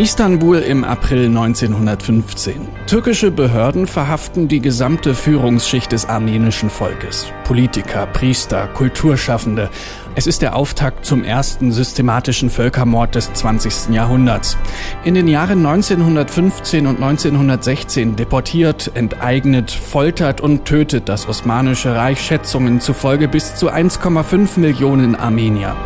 Istanbul 0.00 0.60
im 0.60 0.82
April 0.82 1.26
1915. 1.26 2.54
Türkische 2.86 3.30
Behörden 3.30 3.86
verhaften 3.86 4.48
die 4.48 4.60
gesamte 4.60 5.14
Führungsschicht 5.14 5.92
des 5.92 6.08
armenischen 6.08 6.70
Volkes. 6.70 7.26
Politiker, 7.44 8.06
Priester, 8.06 8.66
Kulturschaffende. 8.68 9.68
Es 10.14 10.26
ist 10.26 10.40
der 10.40 10.56
Auftakt 10.56 11.04
zum 11.04 11.22
ersten 11.22 11.70
systematischen 11.70 12.48
Völkermord 12.48 13.14
des 13.14 13.30
20. 13.34 13.94
Jahrhunderts. 13.94 14.56
In 15.04 15.12
den 15.12 15.28
Jahren 15.28 15.66
1915 15.66 16.86
und 16.86 16.94
1916 16.94 18.16
deportiert, 18.16 18.92
enteignet, 18.94 19.70
foltert 19.70 20.40
und 20.40 20.64
tötet 20.64 21.10
das 21.10 21.28
Osmanische 21.28 21.94
Reich 21.94 22.22
Schätzungen 22.22 22.80
zufolge 22.80 23.28
bis 23.28 23.54
zu 23.54 23.70
1,5 23.70 24.58
Millionen 24.60 25.14
Armenier. 25.14 25.76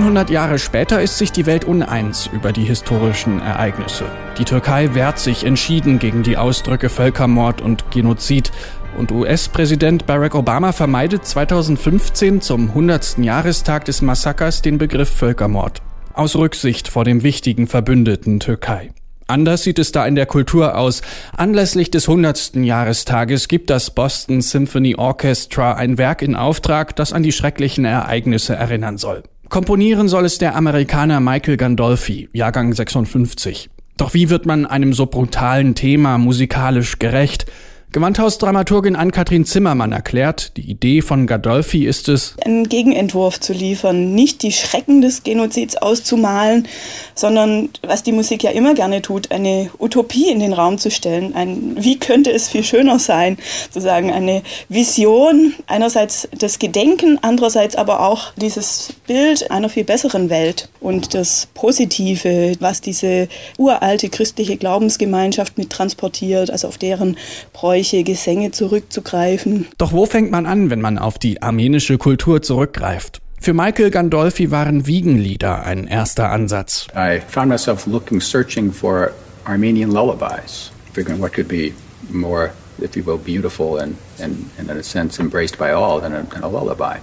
100 0.00 0.30
Jahre 0.30 0.58
später 0.58 1.02
ist 1.02 1.18
sich 1.18 1.30
die 1.30 1.46
Welt 1.46 1.64
uneins 1.64 2.28
über 2.32 2.52
die 2.52 2.64
historischen 2.64 3.40
Ereignisse. 3.40 4.06
Die 4.38 4.44
Türkei 4.44 4.94
wehrt 4.94 5.18
sich 5.18 5.44
entschieden 5.44 5.98
gegen 5.98 6.22
die 6.22 6.36
Ausdrücke 6.36 6.88
Völkermord 6.88 7.60
und 7.60 7.90
Genozid 7.90 8.50
und 8.98 9.12
US-Präsident 9.12 10.06
Barack 10.06 10.34
Obama 10.34 10.72
vermeidet 10.72 11.24
2015 11.24 12.40
zum 12.40 12.68
100. 12.68 13.18
Jahrestag 13.18 13.84
des 13.84 14.02
Massakers 14.02 14.62
den 14.62 14.78
Begriff 14.78 15.10
Völkermord. 15.10 15.82
Aus 16.12 16.34
Rücksicht 16.36 16.88
vor 16.88 17.04
dem 17.04 17.22
wichtigen 17.22 17.66
Verbündeten 17.66 18.40
Türkei. 18.40 18.92
Anders 19.26 19.62
sieht 19.62 19.78
es 19.78 19.92
da 19.92 20.06
in 20.06 20.14
der 20.14 20.26
Kultur 20.26 20.76
aus. 20.76 21.02
Anlässlich 21.36 21.90
des 21.90 22.08
100. 22.08 22.56
Jahrestages 22.56 23.48
gibt 23.48 23.70
das 23.70 23.90
Boston 23.90 24.42
Symphony 24.42 24.96
Orchestra 24.96 25.74
ein 25.74 25.98
Werk 25.98 26.20
in 26.22 26.36
Auftrag, 26.36 26.94
das 26.96 27.12
an 27.12 27.22
die 27.22 27.32
schrecklichen 27.32 27.84
Ereignisse 27.84 28.54
erinnern 28.54 28.98
soll. 28.98 29.22
Komponieren 29.48 30.08
soll 30.08 30.24
es 30.24 30.38
der 30.38 30.56
Amerikaner 30.56 31.20
Michael 31.20 31.56
Gandolfi, 31.56 32.28
Jahrgang 32.32 32.72
56. 32.72 33.70
Doch 33.96 34.14
wie 34.14 34.30
wird 34.30 34.46
man 34.46 34.66
einem 34.66 34.92
so 34.92 35.06
brutalen 35.06 35.74
Thema 35.74 36.18
musikalisch 36.18 36.98
gerecht? 36.98 37.46
Gewandhausdramaturgin 37.94 38.96
Ann-Kathrin 38.96 39.44
Zimmermann 39.44 39.92
erklärt, 39.92 40.56
die 40.56 40.68
Idee 40.68 41.00
von 41.00 41.28
Gadolfi 41.28 41.86
ist 41.86 42.08
es, 42.08 42.34
einen 42.44 42.68
Gegenentwurf 42.68 43.38
zu 43.38 43.52
liefern, 43.52 44.16
nicht 44.16 44.42
die 44.42 44.50
Schrecken 44.50 45.00
des 45.00 45.22
Genozids 45.22 45.76
auszumalen, 45.76 46.66
sondern 47.14 47.68
was 47.82 48.02
die 48.02 48.10
Musik 48.10 48.42
ja 48.42 48.50
immer 48.50 48.74
gerne 48.74 49.00
tut, 49.00 49.30
eine 49.30 49.70
Utopie 49.78 50.28
in 50.28 50.40
den 50.40 50.52
Raum 50.52 50.78
zu 50.78 50.90
stellen. 50.90 51.36
Ein, 51.36 51.76
wie 51.78 51.96
könnte 51.96 52.32
es 52.32 52.48
viel 52.48 52.64
schöner 52.64 52.98
sein, 52.98 53.38
sozusagen 53.70 54.10
eine 54.12 54.42
Vision, 54.68 55.54
einerseits 55.68 56.28
das 56.36 56.58
Gedenken, 56.58 57.20
andererseits 57.22 57.76
aber 57.76 58.00
auch 58.00 58.32
dieses 58.34 58.92
Bild 59.06 59.52
einer 59.52 59.68
viel 59.68 59.84
besseren 59.84 60.30
Welt 60.30 60.68
und 60.80 61.14
das 61.14 61.46
Positive, 61.54 62.56
was 62.58 62.80
diese 62.80 63.28
uralte 63.56 64.08
christliche 64.08 64.56
Glaubensgemeinschaft 64.56 65.58
mit 65.58 65.70
transportiert, 65.70 66.50
also 66.50 66.66
auf 66.66 66.76
deren 66.76 67.16
Bräuche 67.52 67.83
solche 67.84 68.02
Gesänge 68.02 68.50
zurückzugreifen. 68.50 69.66
Doch 69.76 69.92
wo 69.92 70.06
fängt 70.06 70.30
man 70.30 70.46
an, 70.46 70.70
wenn 70.70 70.80
man 70.80 70.98
auf 70.98 71.18
die 71.18 71.42
armenische 71.42 71.98
Kultur 71.98 72.40
zurückgreift? 72.40 73.20
Für 73.40 73.52
Michael 73.52 73.90
Gandolfi 73.90 74.50
waren 74.50 74.86
Wiegenlieder 74.86 75.64
ein 75.64 75.86
erster 75.86 76.30
Ansatz. 76.30 76.86
I 76.96 77.20
found 77.20 77.48
myself 77.48 77.86
looking, 77.86 78.20
searching 78.20 78.72
for 78.72 79.10
Armenian 79.44 79.90
lullabies, 79.90 80.72
figuring 80.94 81.20
what 81.20 81.34
could 81.34 81.46
be 81.46 81.74
more, 82.10 82.52
if 82.78 82.96
you 82.96 83.04
will, 83.04 83.18
beautiful 83.18 83.78
and, 83.78 83.96
and, 84.18 84.50
and 84.58 84.70
in 84.70 84.78
a 84.78 84.82
sense 84.82 85.20
embraced 85.20 85.58
by 85.58 85.72
all 85.72 86.00
than 86.00 86.14
a, 86.14 86.22
than 86.22 86.42
a 86.42 86.48
lullaby. 86.48 86.96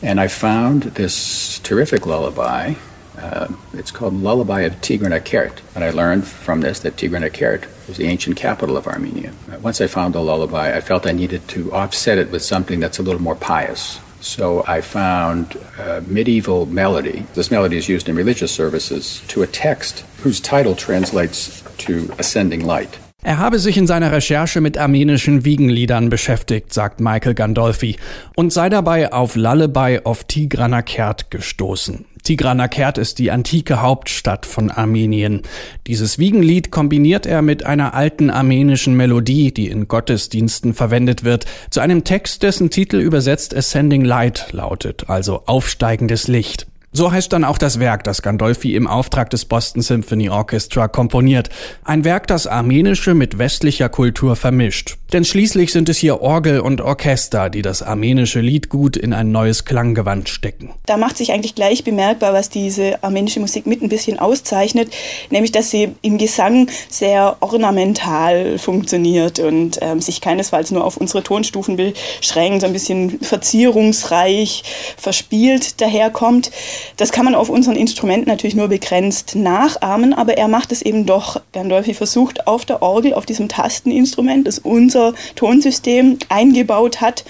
And 0.00 0.20
I 0.20 0.28
found 0.28 0.94
this 0.94 1.58
terrific 1.64 2.06
lullaby 2.06 2.74
Uh, 3.20 3.48
it's 3.74 3.90
called 3.90 4.14
Lullaby 4.14 4.62
of 4.62 4.74
Tigran-Akert. 4.80 5.60
And 5.74 5.84
I 5.84 5.90
learned 5.90 6.26
from 6.26 6.62
this 6.62 6.80
that 6.80 6.96
Tigran-Akert 6.96 7.66
was 7.86 7.96
the 7.96 8.06
ancient 8.06 8.36
capital 8.36 8.76
of 8.76 8.86
Armenia. 8.86 9.32
Uh, 9.50 9.58
once 9.58 9.80
I 9.80 9.86
found 9.86 10.14
the 10.14 10.20
lullaby, 10.20 10.76
I 10.76 10.80
felt 10.80 11.06
I 11.06 11.12
needed 11.12 11.46
to 11.48 11.72
offset 11.72 12.18
it 12.18 12.30
with 12.30 12.42
something 12.42 12.80
that's 12.80 12.98
a 12.98 13.02
little 13.02 13.22
more 13.22 13.36
pious. 13.36 14.00
So 14.20 14.64
I 14.66 14.80
found 14.80 15.56
a 15.78 16.02
medieval 16.02 16.66
melody. 16.66 17.26
This 17.34 17.50
melody 17.50 17.78
is 17.78 17.88
used 17.88 18.08
in 18.08 18.16
religious 18.16 18.52
services 18.52 19.22
to 19.28 19.42
a 19.42 19.46
text 19.46 20.00
whose 20.22 20.40
title 20.40 20.74
translates 20.74 21.62
to 21.78 22.12
ascending 22.18 22.64
light. 22.64 22.98
Er 23.22 23.38
habe 23.38 23.58
sich 23.58 23.76
in 23.76 23.86
seiner 23.86 24.12
Recherche 24.12 24.62
mit 24.62 24.78
armenischen 24.78 25.44
Wiegenliedern 25.44 26.08
beschäftigt, 26.08 26.72
sagt 26.72 27.00
Michael 27.00 27.34
Gandolfi, 27.34 27.96
und 28.34 28.50
sei 28.50 28.70
dabei 28.70 29.12
auf 29.12 29.36
Lullaby 29.36 30.00
of 30.04 30.24
Tigranakert 30.24 31.30
gestoßen. 31.30 32.06
Tigranakert 32.22 32.96
ist 32.96 33.18
die 33.18 33.30
antike 33.30 33.82
Hauptstadt 33.82 34.46
von 34.46 34.70
Armenien. 34.70 35.42
Dieses 35.86 36.18
Wiegenlied 36.18 36.70
kombiniert 36.70 37.26
er 37.26 37.42
mit 37.42 37.64
einer 37.64 37.92
alten 37.94 38.30
armenischen 38.30 38.94
Melodie, 38.94 39.52
die 39.52 39.68
in 39.68 39.88
Gottesdiensten 39.88 40.72
verwendet 40.72 41.24
wird, 41.24 41.44
zu 41.70 41.80
einem 41.80 42.04
Text, 42.04 42.42
dessen 42.42 42.70
Titel 42.70 42.96
übersetzt 42.96 43.54
Ascending 43.54 44.04
Light 44.04 44.48
lautet, 44.52 45.08
also 45.08 45.42
aufsteigendes 45.46 46.28
Licht. 46.28 46.69
So 46.92 47.12
heißt 47.12 47.32
dann 47.32 47.44
auch 47.44 47.58
das 47.58 47.78
Werk, 47.78 48.02
das 48.02 48.20
Gandolfi 48.20 48.74
im 48.74 48.88
Auftrag 48.88 49.30
des 49.30 49.44
Boston 49.44 49.80
Symphony 49.80 50.28
Orchestra 50.28 50.88
komponiert. 50.88 51.48
Ein 51.84 52.04
Werk, 52.04 52.26
das 52.26 52.48
armenische 52.48 53.14
mit 53.14 53.38
westlicher 53.38 53.88
Kultur 53.88 54.34
vermischt. 54.34 54.99
Denn 55.12 55.24
schließlich 55.24 55.72
sind 55.72 55.88
es 55.88 55.98
hier 55.98 56.22
Orgel 56.22 56.60
und 56.60 56.80
Orchester, 56.80 57.50
die 57.50 57.62
das 57.62 57.82
armenische 57.82 58.40
Liedgut 58.40 58.96
in 58.96 59.12
ein 59.12 59.32
neues 59.32 59.64
Klanggewand 59.64 60.28
stecken. 60.28 60.70
Da 60.86 60.96
macht 60.96 61.16
sich 61.16 61.32
eigentlich 61.32 61.56
gleich 61.56 61.82
bemerkbar, 61.82 62.32
was 62.32 62.48
diese 62.48 63.02
armenische 63.02 63.40
Musik 63.40 63.66
mit 63.66 63.82
ein 63.82 63.88
bisschen 63.88 64.20
auszeichnet, 64.20 64.92
nämlich 65.30 65.50
dass 65.50 65.70
sie 65.70 65.88
im 66.02 66.16
Gesang 66.16 66.68
sehr 66.88 67.38
ornamental 67.40 68.56
funktioniert 68.58 69.40
und 69.40 69.78
ähm, 69.80 70.00
sich 70.00 70.20
keinesfalls 70.20 70.70
nur 70.70 70.84
auf 70.84 70.96
unsere 70.96 71.24
Tonstufen 71.24 71.76
beschränkt, 71.76 72.60
so 72.60 72.68
ein 72.68 72.72
bisschen 72.72 73.18
verzierungsreich, 73.20 74.62
verspielt 74.96 75.80
daherkommt. 75.80 76.52
Das 76.98 77.10
kann 77.10 77.24
man 77.24 77.34
auf 77.34 77.48
unseren 77.48 77.74
Instrumenten 77.74 78.28
natürlich 78.28 78.54
nur 78.54 78.68
begrenzt 78.68 79.34
nachahmen, 79.34 80.14
aber 80.14 80.38
er 80.38 80.46
macht 80.46 80.70
es 80.70 80.82
eben 80.82 81.04
doch. 81.04 81.40
Gandolfi 81.52 81.94
versucht 81.94 82.46
auf 82.46 82.64
der 82.64 82.80
Orgel, 82.80 83.12
auf 83.12 83.26
diesem 83.26 83.48
Tasteninstrument, 83.48 84.46
das 84.46 84.60
unser 84.60 84.99
Tonsystem 85.34 86.18
eingebaut 86.28 87.00
hat, 87.00 87.24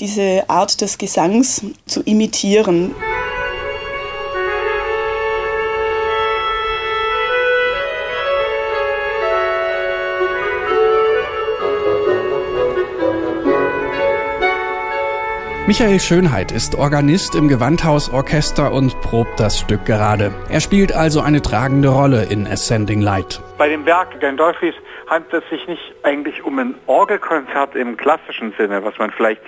diese 0.00 0.44
Art 0.48 0.80
des 0.80 0.98
Gesangs 0.98 1.62
zu 1.86 2.02
imitieren. 2.02 2.94
Michael 15.72 16.00
Schönheit 16.00 16.52
ist 16.52 16.74
Organist 16.74 17.34
im 17.34 17.48
Gewandhausorchester 17.48 18.72
und 18.72 19.00
probt 19.00 19.40
das 19.40 19.58
Stück 19.58 19.86
gerade. 19.86 20.30
Er 20.50 20.60
spielt 20.60 20.92
also 20.92 21.22
eine 21.22 21.40
tragende 21.40 21.88
Rolle 21.88 22.24
in 22.24 22.46
Ascending 22.46 23.00
Light. 23.00 23.40
Bei 23.56 23.70
dem 23.70 23.86
Werk 23.86 24.20
Gandolfis 24.20 24.74
handelt 25.08 25.42
es 25.42 25.48
sich 25.48 25.66
nicht 25.66 25.80
eigentlich 26.02 26.44
um 26.44 26.58
ein 26.58 26.74
Orgelkonzert 26.86 27.74
im 27.74 27.96
klassischen 27.96 28.52
Sinne, 28.58 28.84
was 28.84 28.98
man 28.98 29.12
vielleicht, 29.12 29.40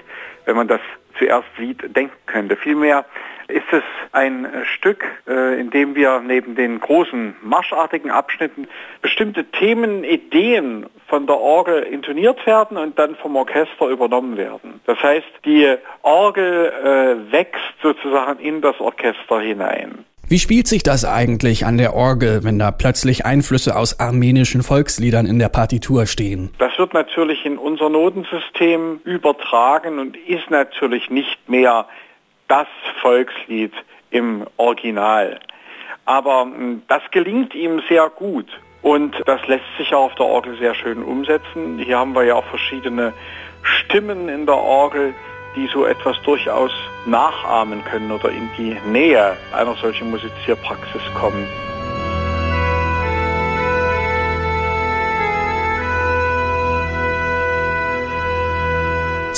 wenn 0.47 0.56
man 0.56 0.67
das 0.67 0.81
zuerst 1.19 1.49
sieht, 1.58 1.96
denken 1.96 2.16
könnte. 2.26 2.56
Vielmehr 2.56 3.05
ist 3.49 3.72
es 3.72 3.82
ein 4.12 4.46
Stück, 4.64 5.05
äh, 5.26 5.61
in 5.61 5.70
dem 5.70 5.94
wir 5.94 6.20
neben 6.20 6.55
den 6.55 6.81
großen 6.81 7.37
marschartigen 7.43 8.11
Abschnitten 8.11 8.69
bestimmte 9.02 9.44
Themen, 9.44 10.05
Ideen 10.05 10.87
von 11.06 11.26
der 11.26 11.37
Orgel 11.37 11.82
intoniert 11.82 12.46
werden 12.46 12.76
und 12.76 12.99
dann 12.99 13.16
vom 13.16 13.37
Orchester 13.37 13.88
übernommen 13.88 14.37
werden. 14.37 14.81
Das 14.87 15.02
heißt, 15.02 15.26
die 15.44 15.76
Orgel 16.02 16.72
äh, 16.72 17.32
wächst 17.32 17.75
sozusagen 17.82 18.40
in 18.40 18.61
das 18.62 18.81
Orchester 18.81 19.40
hinein. 19.40 20.05
Wie 20.26 20.38
spielt 20.38 20.67
sich 20.67 20.82
das 20.82 21.05
eigentlich 21.05 21.67
an 21.67 21.76
der 21.76 21.94
Orgel, 21.94 22.44
wenn 22.44 22.59
da 22.59 22.71
plötzlich 22.71 23.26
Einflüsse 23.26 23.76
aus 23.76 24.00
armenischen 24.00 24.62
Volksliedern 24.62 25.26
in 25.26 25.38
der 25.38 25.50
Partitur 25.50 26.06
stehen? 26.06 26.50
Das 26.59 26.79
wird 26.79 26.94
natürlich 26.94 27.44
in 27.44 27.59
unser 27.59 27.91
Notensystem 27.91 29.00
übertragen 29.05 29.99
und 29.99 30.17
ist 30.17 30.50
natürlich 30.50 31.11
nicht 31.11 31.49
mehr 31.49 31.87
das 32.49 32.67
Volkslied 33.03 33.73
im 34.11 34.47
Original. 34.56 35.41
Aber 36.06 36.43
hm, 36.43 36.82
das 36.88 37.03
gelingt 37.11 37.55
ihm 37.55 37.82
sehr 37.88 38.09
gut 38.09 38.47
und 38.81 39.15
das 39.26 39.47
lässt 39.47 39.65
sich 39.76 39.93
auch 39.93 40.06
auf 40.06 40.15
der 40.15 40.26
Orgel 40.26 40.56
sehr 40.59 40.75
schön 40.75 41.03
umsetzen. 41.03 41.79
Hier 41.79 41.99
haben 41.99 42.15
wir 42.15 42.25
ja 42.25 42.35
auch 42.35 42.47
verschiedene 42.47 43.12
Stimmen 43.62 44.31
in 44.31 44.47
der 44.47 44.56
Orgel, 44.56 45.15
die 45.56 45.69
so 45.69 45.87
etwas 45.87 46.21
durchaus 46.23 46.73
nachahmen 47.06 47.85
können 47.85 48.11
oder 48.11 48.31
in 48.31 48.49
die 48.56 48.77
Nähe 48.87 49.37
einer 49.53 49.75
solchen 49.77 50.11
Musizierpraxis 50.11 51.03
kommen. 51.15 51.47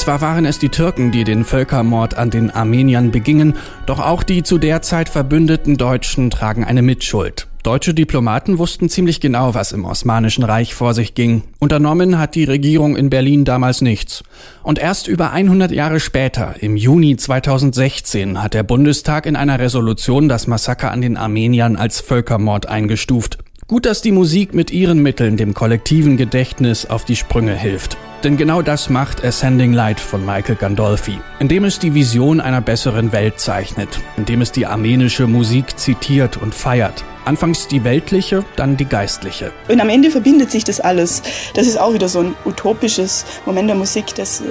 Zwar 0.07 0.21
waren 0.21 0.45
es 0.45 0.61
die 0.61 0.69
Türken, 0.69 1.11
die 1.11 1.25
den 1.25 1.45
Völkermord 1.45 2.17
an 2.17 2.31
den 2.31 2.53
Armeniern 2.53 3.11
begingen, 3.11 3.55
doch 3.87 3.99
auch 3.99 4.23
die 4.23 4.45
zu 4.45 4.59
der 4.59 4.81
Zeit 4.81 5.09
verbündeten 5.09 5.79
Deutschen 5.79 6.31
tragen 6.31 6.65
eine 6.65 6.83
Mitschuld. 6.83 7.46
Deutsche 7.67 7.95
Diplomaten 7.95 8.59
wussten 8.59 8.89
ziemlich 8.89 9.19
genau, 9.19 9.55
was 9.55 9.73
im 9.73 9.87
Osmanischen 9.87 10.45
Reich 10.45 10.73
vor 10.73 10.95
sich 10.95 11.15
ging. 11.15 11.43
Unternommen 11.59 12.17
hat 12.17 12.37
die 12.37 12.45
Regierung 12.45 12.95
in 12.95 13.11
Berlin 13.11 13.45
damals 13.45 13.81
nichts. 13.81 14.23
Und 14.63 14.79
erst 14.79 15.09
über 15.09 15.33
100 15.33 15.73
Jahre 15.73 15.99
später, 15.99 16.55
im 16.61 16.77
Juni 16.77 17.17
2016, 17.17 18.41
hat 18.41 18.55
der 18.55 18.63
Bundestag 18.63 19.27
in 19.27 19.35
einer 19.35 19.59
Resolution 19.59 20.29
das 20.29 20.47
Massaker 20.47 20.93
an 20.93 21.01
den 21.01 21.17
Armeniern 21.17 21.75
als 21.75 22.01
Völkermord 22.01 22.67
eingestuft. 22.67 23.39
Gut, 23.67 23.85
dass 23.85 24.01
die 24.01 24.13
Musik 24.13 24.55
mit 24.55 24.71
ihren 24.71 25.03
Mitteln 25.03 25.37
dem 25.37 25.53
kollektiven 25.53 26.17
Gedächtnis 26.17 26.87
auf 26.87 27.05
die 27.05 27.17
Sprünge 27.17 27.57
hilft. 27.57 27.97
Denn 28.23 28.37
genau 28.37 28.63
das 28.63 28.91
macht 28.91 29.25
Ascending 29.25 29.73
Light 29.73 29.99
von 29.99 30.25
Michael 30.25 30.55
Gandolfi, 30.55 31.19
indem 31.41 31.65
es 31.65 31.81
die 31.81 31.95
Vision 31.95 32.41
einer 32.41 32.61
besseren 32.61 33.11
Welt 33.11 33.41
zeichnet, 33.41 33.89
indem 34.17 34.41
es 34.41 34.53
die 34.53 34.67
armenische 34.67 35.27
Musik 35.27 35.77
zitiert 35.77 36.37
und 36.37 36.55
feiert. 36.55 37.03
Anfangs 37.27 37.67
die 37.67 37.83
weltliche, 37.83 38.45
dann 38.55 38.77
die 38.77 38.85
geistliche. 38.85 39.51
Und 39.69 39.81
am 39.81 39.89
Ende 39.89 40.13
verbindet 40.13 40.53
sich 40.53 40.63
das 40.63 40.79
alles. 40.79 41.23
Das 41.55 41.67
ist 41.67 41.77
auch 41.77 41.93
wieder 41.93 42.09
so 42.09 42.21
ein 42.21 42.37
utopisches 42.45 43.25
Moment 43.47 43.69
der 43.69 43.75
Musik, 43.75 44.15
das, 44.15 44.43
äh, 44.43 44.45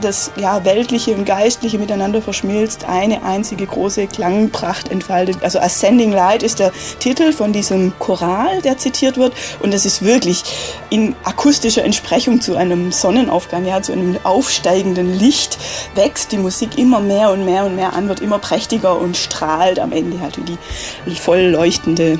das 0.00 0.30
ja, 0.36 0.64
weltliche 0.64 1.12
und 1.16 1.24
geistliche 1.24 1.76
miteinander 1.76 2.22
verschmilzt, 2.22 2.84
eine 2.84 3.24
einzige 3.24 3.66
große 3.66 4.06
Klangpracht 4.06 4.92
entfaltet. 4.92 5.38
Also 5.42 5.58
Ascending 5.58 6.12
Light 6.12 6.44
ist 6.44 6.60
der 6.60 6.70
Titel 7.00 7.32
von 7.32 7.52
diesem 7.52 7.92
Choral, 7.98 8.62
der 8.62 8.78
zitiert 8.78 9.16
wird. 9.16 9.32
Und 9.60 9.74
das 9.74 9.84
ist 9.84 10.04
wirklich 10.04 10.44
in 10.88 11.16
akustischer 11.24 11.82
Entsprechung 11.82 12.40
zu 12.40 12.54
einem 12.54 12.92
Sonnenaufgang, 12.92 13.66
ja, 13.66 13.82
zu 13.82 13.90
einem 13.90 14.16
aufsteigenden 14.22 15.18
Licht, 15.18 15.58
wächst 15.96 16.30
die 16.30 16.38
Musik 16.38 16.78
immer 16.78 17.00
mehr 17.00 17.32
und 17.32 17.44
mehr 17.44 17.64
und 17.64 17.74
mehr 17.74 17.92
an, 17.92 18.08
wird 18.08 18.20
immer 18.20 18.38
prächtiger 18.38 18.96
und 18.96 19.16
strahlt 19.16 19.80
am 19.80 19.90
Ende 19.90 20.20
halt 20.20 20.36
wie 20.36 20.56
die 21.10 21.16
voll 21.16 21.40
leuchtende 21.40 22.19